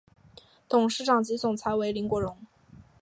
[0.67, 2.35] 董事长及总裁为林国荣。